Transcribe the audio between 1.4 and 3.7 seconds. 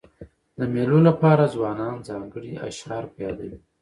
ځوانان ځانګړي اشعار په یادوي.